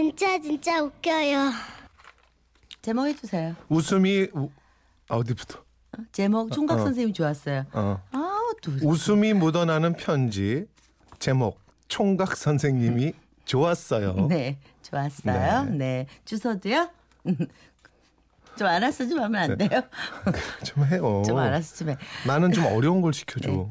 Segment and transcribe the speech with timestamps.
[0.00, 1.50] 진짜 진짜 웃겨요.
[2.80, 3.54] 제목 해주세요.
[3.68, 4.48] 웃음이 우,
[5.10, 5.62] 아, 어디부터?
[6.10, 6.84] 제목 총각 어.
[6.84, 7.66] 선생님 좋았어요.
[7.74, 8.02] 어.
[8.10, 10.64] 아우 또 웃음이 묻어나는 편지
[11.18, 13.12] 제목 총각 선생님이
[13.44, 14.26] 좋았어요.
[14.28, 15.64] 네, 좋았어요.
[15.64, 16.06] 네.
[16.24, 16.88] 주소도요?
[18.56, 19.68] 좀 알아서 좀 하면 안 네.
[19.68, 19.82] 돼요?
[20.64, 21.22] 좀 해요.
[21.26, 21.96] 좀 알아서 좀 해.
[22.26, 23.68] 나는 좀 어려운 걸 시켜줘.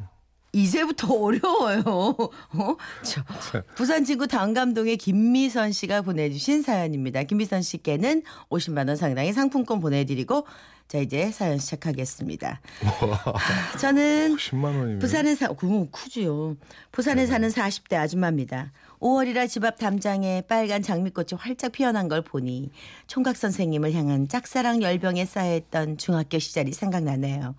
[0.52, 1.84] 이제부터 어려워요.
[1.86, 2.76] 어?
[3.04, 3.22] 저,
[3.76, 7.24] 부산 친구 당감동의 김미선 씨가 보내주신 사연입니다.
[7.24, 10.46] 김미선 씨께는 50만 원 상당의 상품권 보내드리고
[10.88, 12.62] 자 이제 사연 시작하겠습니다.
[13.80, 16.58] 저는 10만 원이면 부산에 사, 그건 크지요.
[16.92, 18.72] 부산에 사는 40대 아줌마입니다.
[19.00, 22.72] 5월이라 집 앞 담장에 빨간 장미꽃이 활짝 피어난 걸 보니
[23.06, 27.56] 총각 선생님을 향한 짝사랑 열병에 쌓여있던 중학교 시절이 생각나네요.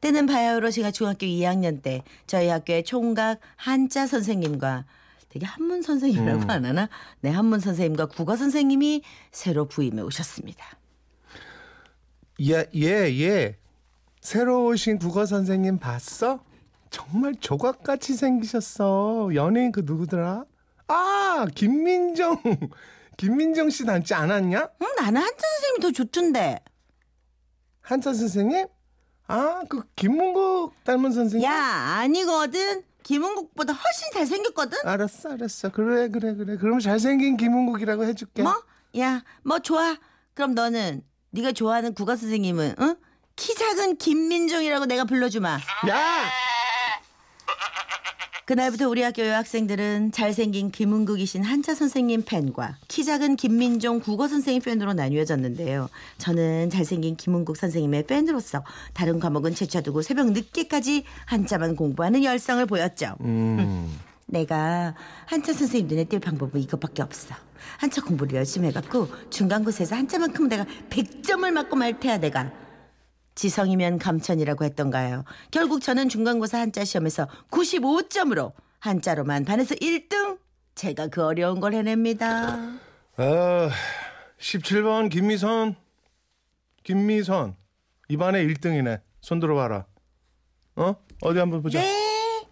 [0.00, 4.84] 때는 바야흐로 제가 중학교 2학년 때 저희 학교의 총각 한자 선생님과
[5.28, 6.88] 되게 한문 선생님이라고 안 하나?
[7.20, 10.64] 네, 한문 선생님과 국어 선생님이 새로 부임해 오셨습니다.
[12.40, 13.56] 예, 예, 예.
[14.20, 16.42] 새로 오신 국어 선생님 봤어?
[16.90, 19.30] 정말 조각같이 생기셨어.
[19.34, 20.44] 연예인 그 누구더라?
[20.88, 22.36] 아, 김민정.
[23.16, 24.68] 김민정 씨 닮지 않았냐?
[24.82, 26.58] 응, 나는 한자 선생님이 더 좋던데.
[27.82, 28.66] 한자 선생님?
[29.30, 31.48] 아, 그 김문국 닮은 선생님?
[31.48, 32.82] 야, 아니거든.
[33.04, 34.78] 김은국보다 훨씬 잘생겼거든.
[34.84, 35.68] 알았어, 알았어.
[35.70, 36.56] 그래, 그래, 그래.
[36.56, 38.42] 그럼 잘생긴 김문국이라고 해줄게.
[38.42, 38.62] 뭐?
[38.98, 39.96] 야, 뭐 좋아.
[40.34, 42.96] 그럼 너는 네가 좋아하는 국어 선생님은 응?
[43.36, 45.58] 키 작은 김민정이라고 내가 불러주마.
[45.88, 46.24] 야!
[48.50, 54.92] 그날부터 우리 학교 여학생들은 잘생긴 김은국이신 한자 선생님 팬과 키 작은 김민종 국어 선생님 팬으로
[54.92, 55.88] 나뉘어졌는데요.
[56.18, 63.14] 저는 잘생긴 김은국 선생님의 팬으로서 다른 과목은 제쳐두고 새벽 늦게까지 한자만 공부하는 열성을 보였죠.
[63.20, 63.96] 음.
[64.26, 67.36] 내가 한자 선생님 눈에 띌 방법은 이것밖에 없어.
[67.78, 72.50] 한자 공부를 열심히 해갖고 중간고사에서 한자만큼 내가 100점을 맞고 말 테야 내가.
[73.40, 75.24] 지성이면 감천이라고 했던가요.
[75.50, 80.38] 결국 저는 중간고사 한자 시험에서 95점으로 한자로만 반에서 1등.
[80.74, 82.58] 제가 그 어려운 걸 해냅니다.
[83.16, 83.70] 아,
[84.38, 85.74] 17번 김미선.
[86.82, 87.56] 김미선.
[88.10, 89.00] 이반에 1등이네.
[89.22, 89.86] 손 들어봐라.
[90.76, 90.96] 어?
[91.22, 91.80] 어디 한번 보자.
[91.80, 92.46] 네.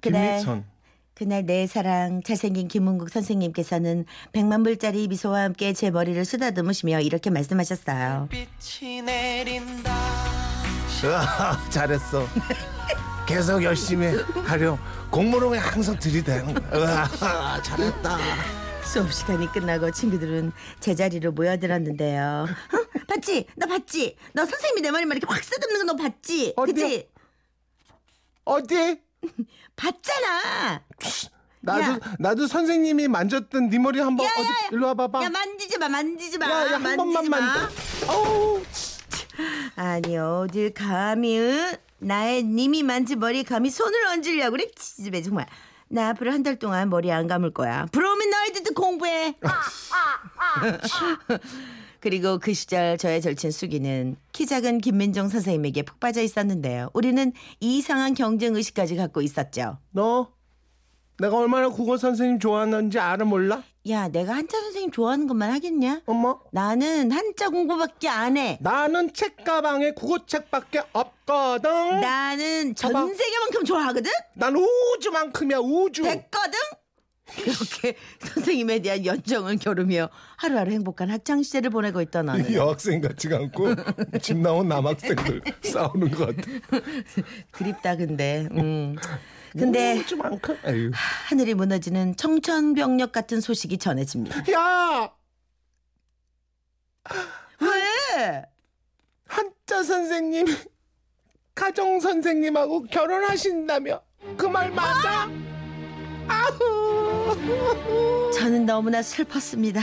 [0.00, 0.64] 김미선.
[0.64, 0.71] 그
[1.20, 8.28] 날 내 사랑 잘생긴 김은국 선생님께서는 100만 불짜리 미소와 함께 제 머리를 쓰다듬으시며 이렇게 말씀하셨어요.
[8.30, 9.92] 빛이 내린다
[11.04, 12.26] 으아, 잘했어.
[13.26, 14.06] 계속 열심히
[14.46, 14.78] 하려.
[15.10, 17.08] 공무롱에 항상 들이대는 거야.
[17.22, 18.18] 으아, 잘했다.
[18.84, 22.46] 수업 시간이 끝나고 친구들은 제자리로 모여들었는데요.
[22.48, 23.04] 어?
[23.08, 23.46] 봤지?
[23.56, 24.16] 나 봤지?
[24.32, 26.52] 너 선생님이 내 머리만 이렇게 확 쓰듬는 거 너 봤지?
[26.56, 26.74] 어디요?
[26.74, 27.08] 그치?
[28.44, 29.00] 어디?
[29.76, 30.82] 봤잖아.
[31.60, 31.98] 나도 야.
[32.18, 34.54] 나도 선생님이 만졌던 네 머리 한번 어디 야.
[34.72, 35.22] 일로 와봐 봐.
[35.22, 37.38] 야 만지지 마, 만지지 마, 야, 야, 한 만지지 번만 마.
[37.40, 37.68] 만져.
[38.08, 38.62] 어우,
[39.76, 41.72] 아니 어딜 감히 응?
[41.98, 44.66] 나의 님이 만진 머리에 감히 손을 얹으려고 그래?
[44.74, 45.46] 지집애 정말.
[45.88, 47.86] 나 앞으로 한 달 동안 머리 안 감을 거야.
[47.92, 49.36] 부러우면 너희들도 공부해.
[52.02, 56.90] 그리고 그 시절 저의 절친 수기는 키 작은 김민정 선생님에게 푹 빠져 있었는데요.
[56.94, 59.78] 우리는 이상한 경쟁 의식까지 갖고 있었죠.
[59.92, 60.32] 너
[61.20, 63.62] 내가 얼마나 국어 선생님 좋아하는지 알아 몰라?
[63.88, 66.02] 야, 내가 한자 선생님 좋아하는 것만 하겠냐?
[66.06, 68.58] 어머, 나는 한자 공부밖에 안 해.
[68.60, 72.00] 나는 책가방에 국어책밖에 없거든.
[72.00, 73.14] 나는 전 봐봐.
[73.14, 74.10] 세계만큼 좋아하거든?
[74.34, 76.02] 난 우주만큼이야 우주.
[76.02, 76.41] 됐거든?
[77.36, 83.74] 그렇게 선생님에 대한 연정을 겨루며 하루하루 행복한 학창 시절을 보내고 있던 어느 여학생 같지가 않고
[84.20, 86.48] 집 나온 남학생들 싸우는 것 같아.
[87.52, 88.96] 그립다 근데 음.
[89.52, 90.56] 근데 우주만큼.
[90.66, 90.90] 에휴.
[91.28, 95.10] 하늘이 무너지는 청천벽력 같은 소식이 전해집니다 야,
[97.60, 98.42] 왜?
[99.28, 100.46] 한자 선생님
[101.54, 104.00] 가정 선생님하고 결혼하신다며
[104.36, 105.22] 그 말 맞아?
[105.24, 105.51] 아후.
[108.34, 109.80] 저는 너무나 슬펐습니다.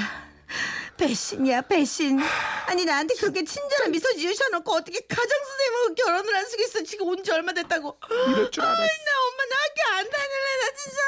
[0.98, 2.20] 배신이야 배신.
[2.68, 6.84] 아니 나한테 그렇게 친절한 미소 지으셔놓고 어떻게 가정 선생님하고 결혼을 할 수가 있어?
[6.84, 7.98] 지금 온 지 얼마 됐다고?
[8.28, 8.82] 이럴 줄 알았어.
[8.82, 8.88] 나
[9.28, 11.00] 엄마 나 학교 안 다닐래 나 진짜.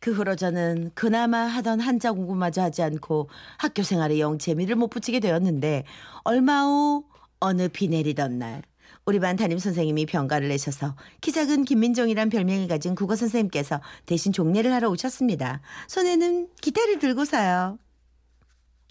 [0.00, 3.28] 그 후로 저는 그나마 하던 한자 공부마저 하지 않고
[3.58, 5.84] 학교 생활에 영 재미를 못 붙이게 되었는데
[6.24, 7.04] 얼마 후
[7.40, 8.62] 어느 비 내리던 날
[9.08, 14.70] 우리 반 담임 선생님이 병가를 내셔서 키 작은 김민종이란 별명을 가진 국어 선생님께서 대신 종례를
[14.70, 15.62] 하러 오셨습니다.
[15.86, 17.78] 손에는 기타를 들고서요.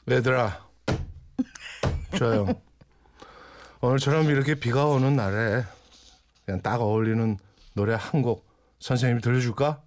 [0.09, 0.67] 얘들아,
[2.17, 2.59] 조용.
[3.81, 5.63] 오늘처럼 이렇게 비가 오는 날에
[6.47, 7.37] 그냥 딱 어울리는
[7.73, 8.47] 노래 한 곡
[8.79, 9.83] 선생님이 들려줄까?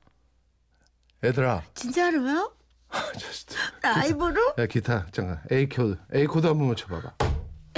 [1.24, 1.64] 얘들아.
[1.74, 2.52] 진짜로요?
[3.18, 3.56] just.
[3.82, 4.54] 라이브로?
[4.58, 7.29] 야 기타 잠깐 A 코드 A 코드 한 번만 쳐봐봐.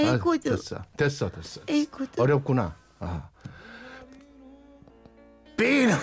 [0.03, 0.49] A 아, 코드.
[0.49, 1.61] 됐어 됐어 됐어.
[1.69, 2.19] A 코드.
[2.19, 2.75] 어렵구나.
[2.99, 3.29] 아.
[5.57, 5.87] 삐.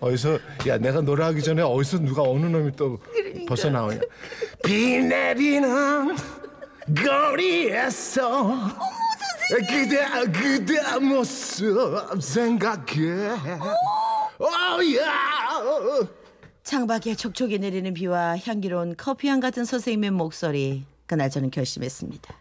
[0.00, 0.38] 어디서
[0.68, 2.98] 야 내가 노래하기 전에 어디서 누가 어느 놈이 또
[3.48, 4.00] 벌써 나오냐?
[4.64, 6.16] 비 내리는
[7.04, 8.54] 거리에서
[9.68, 13.30] 그대 그대 모습 생각해.
[14.38, 16.08] 오야.
[16.62, 20.84] 창밖에 촉촉이 내리는 비와 향기로운 커피향 같은 선생님의 목소리.
[21.08, 22.34] 그날 저는 결심했습니다.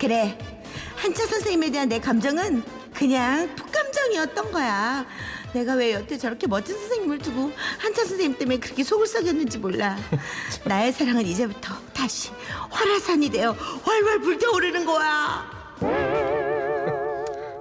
[0.00, 0.36] 그래.
[0.96, 2.62] 한차 선생님에 대한 내 감정은
[2.92, 5.06] 그냥 풋감정이었던 거야.
[5.52, 9.96] 내가 왜 여태 저렇게 멋진 선생님을 두고 한차 선생님 때문에 그렇게 속을 썩였는지 몰라.
[10.64, 12.30] 나의 사랑은 이제부터 다시
[12.70, 15.50] 활화산이 되어 활활 불타오르는 거야.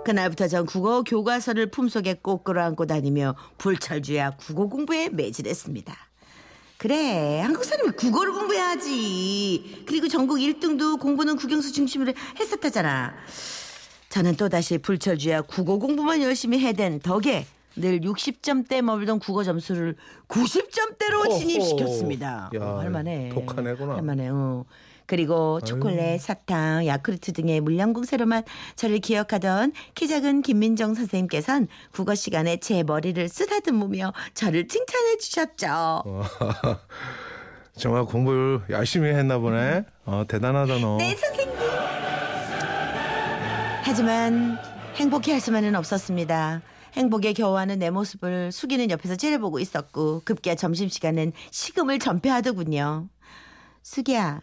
[0.06, 6.11] 그날부터 전 국어 교과서를 품속에 꼭 끌어안고 다니며 불철주야 국어 공부에 매진했습니다.
[6.81, 9.83] 그래 한국 사람이 국어를 공부해야지.
[9.86, 13.13] 그리고 전국 1등도 공부는 국영수 중심으로 했었다잖아.
[14.10, 17.45] 저는 또다시 불철주야 국어 공부만 열심히 해댄 덕에
[17.75, 19.95] 늘 60점대 머물던 국어 점수를
[20.28, 21.38] 90점대로 호호.
[21.38, 22.50] 진입시켰습니다.
[22.56, 23.30] 야, 어, 할만해.
[23.31, 23.98] 독한 애구나.
[23.98, 24.30] 할만해.
[24.31, 24.66] 어.
[25.12, 28.44] 그리고 초콜릿, 사탕, 야쿠르트 등의 물량공세로만
[28.78, 36.04] 저를 기억하던 키 작은 김민정 선생님께선 국어 시간에 제 머리를 쓰다듬으며 저를 칭찬해 주셨죠.
[37.75, 39.84] 정말 공부를 열심히 했나 보네.
[40.06, 40.96] 어, 대단하다 너.
[40.96, 41.58] 네, 선생님.
[43.84, 44.58] 하지만
[44.96, 46.62] 행복해 할 수만은 없었습니다.
[46.94, 53.10] 행복에 겨워하는 내 모습을 숙이는 옆에서 째려보고 있었고 급기야 점심시간엔 식음을 전폐하더군요.
[53.84, 54.42] 숙이야,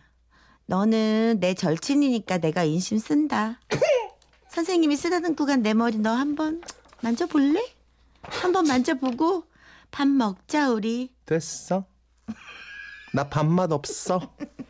[0.72, 3.58] 너는 내 절친이니까 내가 인심 쓴다.
[4.50, 6.60] 선생님이 쓰다듬고 간 내 머리 너 한번
[7.00, 7.64] 만져볼래?
[8.22, 9.44] 한번 만져보고
[9.90, 11.10] 밥 먹자 우리.
[11.24, 11.86] 됐어.
[13.14, 14.34] 나 밥맛 없어.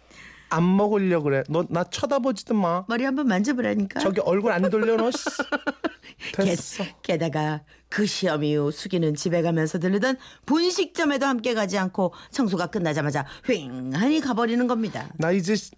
[0.50, 1.43] 안 먹으려 그래.
[1.49, 2.85] 너 나 쳐다보지도 마.
[2.89, 4.00] 머리 한번 만져보라니까.
[4.00, 5.11] 저기 얼굴 안 돌려 너.
[5.11, 5.25] 씨.
[6.35, 6.85] 됐어.
[7.03, 10.17] 게, 다가그 시험 이후 수기는 집에 가면서 들르던
[10.47, 15.09] 분식점에도 함께 가지 않고 청소가 끝나자마자 휑하니 가버리는 겁니다.
[15.17, 15.73] 나 이제 시-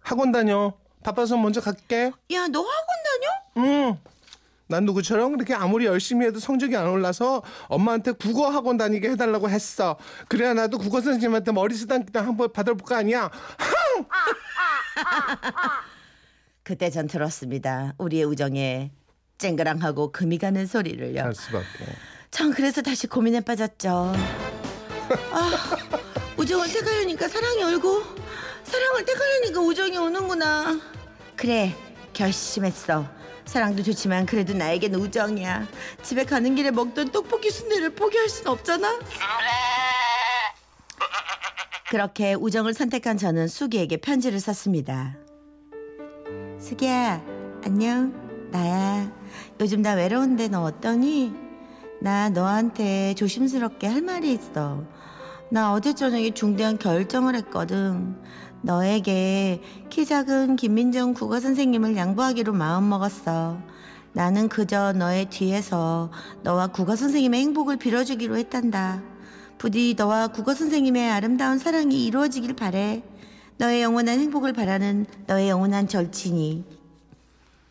[0.00, 0.72] 학원 다녀.
[1.02, 2.12] 바빠서 먼저 갈게.
[2.32, 2.86] 야, 너 학원
[3.56, 3.66] 다녀?
[3.88, 3.98] 응.
[4.70, 9.96] 난 누구처럼 그렇게 아무리 열심히 해도 성적이 안 올라서 엄마한테 국어 학원 다니게 해달라고 했어.
[10.28, 13.28] 그래야 나도 국어 선생님한테 머리 쓰담기다 한번 받아볼 거 아니야.
[16.62, 17.94] 그때 전 들었습니다.
[17.98, 18.92] 우리의 우정에
[19.38, 21.20] 쨍그랑하고 금이 가는 소리를요.
[21.20, 21.66] 할 수밖에.
[22.30, 24.12] 전 그래서 다시 고민에 빠졌죠.
[25.32, 25.50] 아,
[26.36, 28.04] 우정을 택하려니까 사랑이 얼고
[28.62, 30.78] 사랑을 택하려니까 우정이 오는구나.
[31.34, 31.74] 그래,
[32.12, 33.19] 결심했어.
[33.50, 35.66] 사랑도 좋지만 그래도 나에겐 우정이야.
[36.04, 39.00] 집에 가는 길에 먹던 떡볶이 순대를 포기할 순 없잖아.
[41.90, 45.16] 그렇게 우정을 선택한 저는 수기에게 편지를 썼습니다.
[46.60, 47.20] 수기야,
[47.64, 48.48] 안녕.
[48.52, 49.10] 나야.
[49.58, 51.34] 요즘 나 외로운데 너 어떠니?
[52.00, 54.84] 나 너한테 조심스럽게 할 말이 있어.
[55.50, 58.16] 나 어제 저녁에 중대한 결정을 했거든.
[58.62, 63.58] 너에게 키 작은 김민정 국어 선생님을 양보하기로 마음먹었어.
[64.12, 66.10] 나는 그저 너의 뒤에서
[66.42, 69.02] 너와 국어 선생님의 행복을 빌어주기로 했단다.
[69.56, 73.02] 부디 너와 국어 선생님의 아름다운 사랑이 이루어지길 바래.
[73.58, 76.64] 너의 영원한 행복을 바라는 너의 영원한 절친이.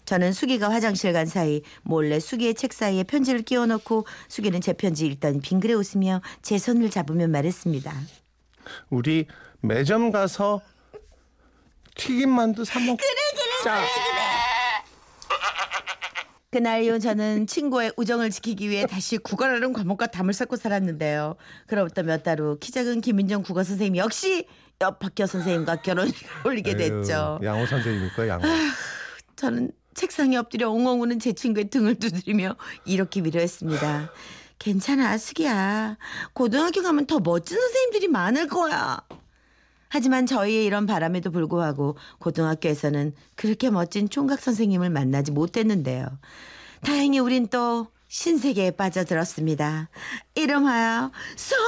[0.06, 5.40] 저는 수기가 화장실 간 사이 몰래 수기의 책 사이에 편지를 끼워넣고 수기는 제 편지 읽더니
[5.40, 7.94] 빙그레 웃으며 제 손을 잡으며 말했습니다.
[8.90, 9.28] 우리
[9.62, 10.62] 매점 가서
[12.00, 13.04] 튀김 만두 사 먹자.
[13.64, 13.80] 그래
[16.52, 21.36] 그날 이후 저는 친구의 우정을 지키기 위해 다시 국어라는 과목과 담을 쌓고 살았는데요.
[21.68, 24.48] 그로부터 몇 달 후 키 작은 김민정 국어 선생님 역시
[24.82, 26.12] 옆학교 선생님과 결혼을
[26.46, 27.40] 올리게 됐죠.
[27.44, 28.48] 양호 선생님일까 양호.
[29.36, 34.12] 저는 책상에 엎드려 엉엉 우는 제 친구의 등을 두드리며 이렇게 위로했습니다.
[34.58, 35.98] 괜찮아, 수기야.
[36.34, 39.00] 고등학교 가면 더 멋진 선생님들이 많을 거야.
[39.90, 46.08] 하지만 저희의 이런 바람에도 불구하고 고등학교에서는 그렇게 멋진 총각 선생님을 만나지 못했는데요.
[46.82, 49.90] 다행히 우린 또 신세계에 빠져들었습니다.
[50.36, 51.60] 이름하여 서태지!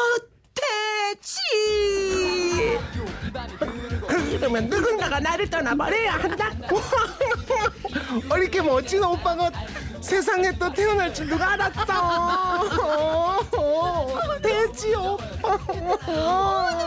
[4.37, 6.51] 그러면 누군가가 나를 떠나버려야 한다.
[8.37, 9.51] 이렇게 멋진 오빠가
[9.99, 13.39] 세상에 또 태어날 줄 누가 알았어.
[14.41, 15.57] 돼지 오빠.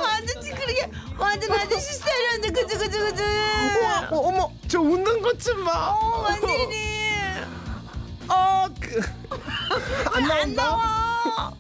[0.03, 0.34] 완전 찌
[0.65, 2.51] 그리게 완전 완전 실수하려는데.
[2.51, 5.91] 그죠 그죠 그죠 우와, 어, 어머, 저 웃는 것 좀 봐.
[5.91, 7.05] 어 완전히
[8.29, 9.01] 어, 그,
[10.15, 10.43] 안 나온다.
[10.43, 11.53] 안 나와?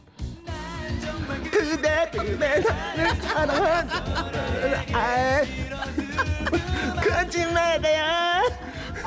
[1.50, 3.90] 그대 그대 나를 사랑한
[4.94, 5.42] 아.
[7.52, 8.48] 말아요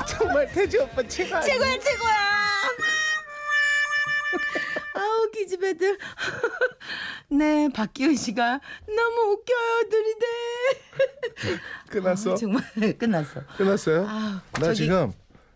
[0.06, 2.14] 정말 태지 오빠 최고 최고야 최고야.
[4.94, 5.98] 아우 기집애들.
[7.30, 11.60] 네 박기훈 씨가 너무 웃겨요 들이대.
[11.90, 12.62] 끝났어 정말
[12.98, 13.42] 끝났어.
[13.56, 15.12] 끝났어요 아, 나 저기- 지금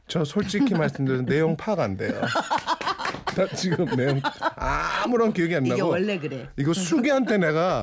[0.06, 2.20] 저 솔직히 말씀드려서 내용 파악 안 돼요
[3.34, 4.20] 나 지금 내용
[4.56, 6.48] 아무런 기억이 안 나고 이게 원래 그래.
[6.58, 7.82] 이거 수기한테 내가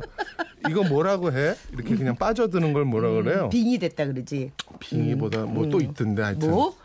[0.70, 1.56] 이거 뭐라고 해?
[1.74, 3.50] 이렇게 그냥 빠져드는 걸 뭐라 그래요?
[3.50, 4.52] 빙이 됐다 그러지.
[4.80, 6.76] 빙의보다 뭐또 있던데 하여튼 뭐?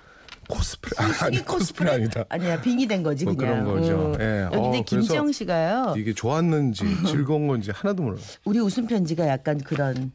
[0.48, 2.24] 코스프레 아니 이 코스프레 아니다.
[2.28, 3.64] 아니야 빙이 된 거지 뭐 그냥.
[3.64, 4.12] 그런 거죠.
[4.14, 4.20] 음.
[4.20, 4.42] 예.
[4.44, 5.94] 여기 어, 근데 김지영 씨가요.
[5.96, 8.20] 이게 좋았는지 즐거운 건지 하나도 몰라요.
[8.44, 10.12] 우리 웃음 편지가 약간 그런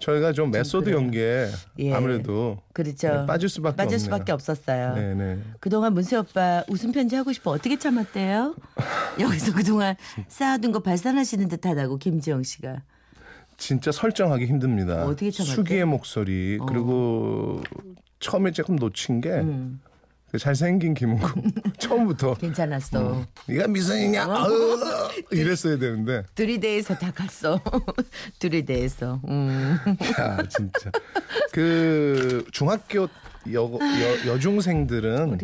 [0.00, 0.98] 저희가 좀 method 그래요.
[0.98, 1.48] 연기에
[1.78, 1.92] 예.
[1.94, 3.08] 아무래도 그렇죠.
[3.08, 3.98] 네, 빠질 수밖에 빠질.
[3.98, 4.94] 수밖에 없었어요.
[4.94, 5.38] 네네.
[5.60, 8.54] 그동안 문세 오빠 웃음 편지 하고 싶어 어떻게 참았대요?
[9.20, 9.96] 여기서 그동안
[10.28, 12.82] 쌓아둔 거 발산하시는 듯하다고 김지영 씨가.
[13.58, 15.04] 진짜 설정하기 힘듭니다.
[15.04, 15.54] 어떻게 참았대?
[15.54, 17.62] 수기의 목소리 그리고
[18.22, 19.80] 처음에 조금 놓친 게 음.
[20.30, 21.28] 그 잘생긴 김은국
[21.78, 23.26] 처음부터 괜찮았어.
[23.48, 24.24] 네가 미성이냐?
[24.24, 24.48] 아으,
[25.30, 27.60] 이랬어야 되는데 들이대에서 다 갔어.
[28.38, 29.20] 들이대에서.
[29.28, 29.76] 음.
[30.18, 30.90] 야 진짜
[31.52, 33.08] 그 중학교
[33.52, 34.38] 여, 여,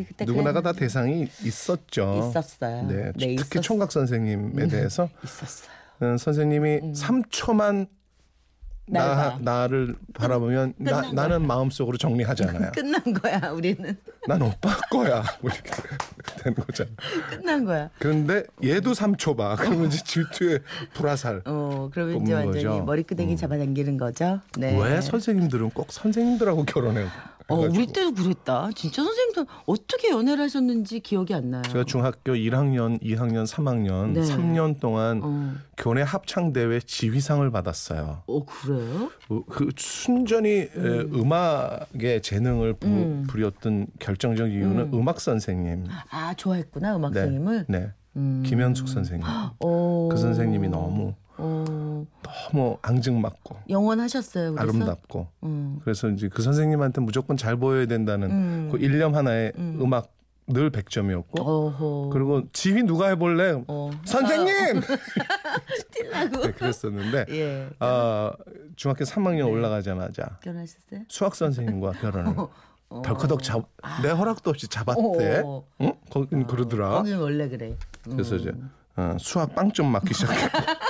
[0.06, 0.73] 그때 누구나가 다.
[0.73, 2.30] 대상이 있었죠.
[2.30, 2.87] 있었어요.
[2.87, 5.68] 네, 네, 특히 있었- 총각 선생님에 대해서 있었어요.
[6.02, 7.87] 음, 선생님이 3초만 날
[8.90, 9.38] 나, 봐.
[9.40, 12.73] 나를 바라보면 나, 나는 마음속으로 정리하잖아요.
[12.73, 13.97] 끝난 거야 우리는.
[14.26, 15.23] 난 오빠 거야.
[15.40, 15.71] 뭐 이렇게
[16.42, 16.90] 되는 거잖아.
[17.30, 17.90] 끝난 거야.
[17.99, 19.57] 그런데 얘도 3초 봐.
[19.59, 20.61] 그러면 이제 질투의
[20.95, 21.42] 불화살.
[21.47, 22.85] 어 그러면 이제 완전히 거죠.
[22.85, 24.40] 머리끄댕이 잡아당기는 거죠.
[24.57, 24.78] 네.
[24.80, 27.09] 왜 선생님들은 꼭 선생님들하고 결혼해요?
[27.50, 27.57] 어.
[27.57, 28.69] 우리 때도 그랬다.
[28.75, 31.62] 진짜 선생님들 어떻게 연애를 하셨는지 기억이 안 나요.
[31.62, 34.21] 제가 중학교 1학년, 2학년, 3학년 네.
[34.21, 35.55] 3년 동안 어.
[35.76, 38.23] 교내 합창 대회 지휘상을 받았어요.
[38.26, 39.11] 어 그래요?
[39.28, 41.33] 그- 그 순전히 음.
[41.33, 45.09] 악의 재능을 부, 부렸던 결정적 이유는 음.
[45.09, 45.87] 악 선생님.
[46.11, 47.64] 아 좋아했구나 음악 선생님을.
[47.69, 47.90] 네.
[48.17, 48.43] 음.
[48.45, 49.26] 김현숙 선생님.
[49.61, 50.09] 어.
[50.11, 52.07] 그 선생님이 너무 어.
[52.23, 54.54] 너무 앙증맞고 영원하셨어요.
[54.54, 54.62] 그래서?
[54.76, 55.80] 아름답고 음.
[55.83, 58.68] 그래서 이제 그 선생님한테 무조건 잘 보여야 된다는 음.
[58.71, 59.78] 그 일념 하나에 음.
[60.49, 62.11] 악늘 100점이었고 어허.
[62.12, 63.62] 그리고 지휘 누가 해볼래?
[63.68, 63.90] 어.
[64.04, 64.80] 선생님!
[65.92, 66.42] 뛸라고.
[66.42, 67.68] 네, 그랬었는데 예.
[67.78, 68.33] 아,
[68.76, 69.12] 중학교 네.
[69.14, 71.00] 3학년 올라가자마자 결혼하셨어요?
[71.09, 72.35] 수학 선생님과 결혼을
[72.88, 73.68] 덜커덕 잡,
[74.02, 75.42] 내 허락도 없이 잡았대.
[75.45, 75.64] 어.
[75.83, 75.92] 응?
[76.11, 76.90] 거긴 그러더라.
[76.90, 77.76] 거기 원래 그래.
[78.07, 78.12] 음.
[78.12, 78.52] 그래서 이제
[78.97, 80.59] 어, 수학 빵점 맞기 시작했고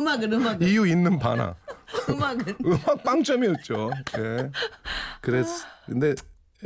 [0.00, 1.54] 음악은 음악은 이유 있는 반항.
[2.08, 3.90] 음악은 음악 빵점이었죠.
[4.18, 4.50] 예.
[5.20, 6.14] 그래서 근데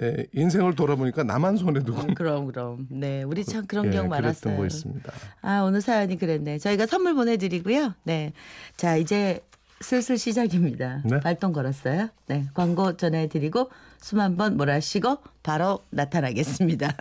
[0.03, 2.87] 예, 인생을 돌아보니까 나만 손에 두고 그럼 그럼.
[2.91, 4.57] 네, 우리 참 그런 예, 경우 많았어요.
[4.57, 5.13] 거 있습니다.
[5.43, 6.59] 아 오늘 사연이 그랬네.
[6.59, 7.95] 저희가 선물 보내드리고요.
[8.05, 8.33] 네,
[8.77, 9.41] 자 이제
[9.81, 11.03] 슬슬 시작입니다.
[11.05, 11.21] 네.
[11.21, 12.09] 발동 걸었어요.
[12.27, 16.97] 네, 광고 전해드리고 숨 한번 몰아쉬고 바로 나타나겠습니다.